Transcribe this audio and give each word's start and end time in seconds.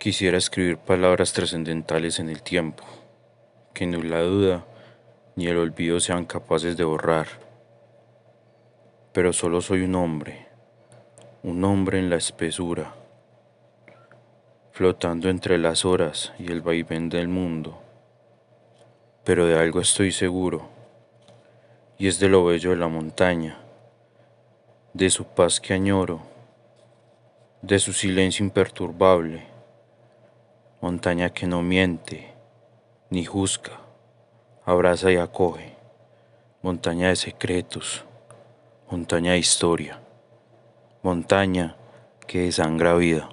Quisiera 0.00 0.38
escribir 0.38 0.78
palabras 0.78 1.34
trascendentales 1.34 2.20
en 2.20 2.30
el 2.30 2.42
tiempo, 2.42 2.84
que 3.74 3.86
ni 3.86 4.00
la 4.00 4.22
duda 4.22 4.64
ni 5.36 5.46
el 5.46 5.58
olvido 5.58 6.00
sean 6.00 6.24
capaces 6.24 6.78
de 6.78 6.84
borrar. 6.84 7.26
Pero 9.12 9.34
solo 9.34 9.60
soy 9.60 9.82
un 9.82 9.94
hombre, 9.96 10.46
un 11.42 11.62
hombre 11.64 11.98
en 11.98 12.08
la 12.08 12.16
espesura, 12.16 12.94
flotando 14.72 15.28
entre 15.28 15.58
las 15.58 15.84
horas 15.84 16.32
y 16.38 16.50
el 16.50 16.62
vaivén 16.62 17.10
del 17.10 17.28
mundo. 17.28 17.78
Pero 19.22 19.44
de 19.44 19.58
algo 19.58 19.82
estoy 19.82 20.12
seguro, 20.12 20.66
y 21.98 22.08
es 22.08 22.18
de 22.18 22.30
lo 22.30 22.46
bello 22.46 22.70
de 22.70 22.76
la 22.76 22.88
montaña, 22.88 23.58
de 24.94 25.10
su 25.10 25.26
paz 25.26 25.60
que 25.60 25.74
añoro, 25.74 26.22
de 27.60 27.78
su 27.78 27.92
silencio 27.92 28.46
imperturbable 28.46 29.59
montaña 30.80 31.30
que 31.30 31.46
no 31.46 31.62
miente 31.62 32.32
ni 33.10 33.24
juzga, 33.24 33.80
abraza 34.64 35.10
y 35.10 35.16
acoge, 35.16 35.76
montaña 36.62 37.08
de 37.08 37.16
secretos, 37.16 38.04
montaña 38.90 39.32
de 39.32 39.38
historia, 39.38 40.00
montaña 41.02 41.76
que 42.26 42.42
desangra 42.42 42.94
vida. 42.94 43.28